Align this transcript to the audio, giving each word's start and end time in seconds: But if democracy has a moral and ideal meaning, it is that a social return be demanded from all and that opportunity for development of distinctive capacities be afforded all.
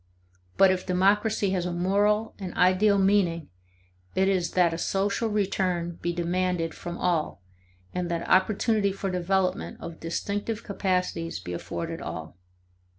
But 0.57 0.71
if 0.71 0.83
democracy 0.87 1.51
has 1.51 1.67
a 1.67 1.71
moral 1.71 2.33
and 2.39 2.55
ideal 2.55 2.97
meaning, 2.97 3.49
it 4.15 4.27
is 4.27 4.53
that 4.53 4.73
a 4.73 4.79
social 4.79 5.29
return 5.29 5.99
be 6.01 6.11
demanded 6.11 6.73
from 6.73 6.97
all 6.97 7.43
and 7.93 8.09
that 8.09 8.27
opportunity 8.27 8.91
for 8.91 9.11
development 9.11 9.77
of 9.79 9.99
distinctive 9.99 10.63
capacities 10.63 11.39
be 11.39 11.53
afforded 11.53 12.01
all. 12.01 12.35